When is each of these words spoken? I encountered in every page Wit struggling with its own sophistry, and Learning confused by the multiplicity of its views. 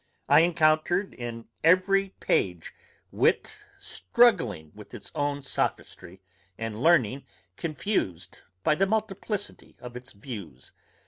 I 0.27 0.39
encountered 0.39 1.13
in 1.13 1.45
every 1.63 2.09
page 2.19 2.73
Wit 3.11 3.55
struggling 3.79 4.71
with 4.73 4.95
its 4.95 5.11
own 5.13 5.43
sophistry, 5.43 6.23
and 6.57 6.81
Learning 6.81 7.23
confused 7.55 8.39
by 8.63 8.73
the 8.73 8.87
multiplicity 8.87 9.77
of 9.79 9.95
its 9.95 10.13
views. 10.13 10.71